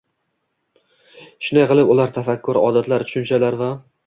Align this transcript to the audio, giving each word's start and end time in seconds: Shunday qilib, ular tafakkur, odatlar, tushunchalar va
Shunday 1.49 1.67
qilib, 1.73 1.93
ular 1.97 2.15
tafakkur, 2.17 2.61
odatlar, 2.71 3.07
tushunchalar 3.11 3.61
va 3.63 3.71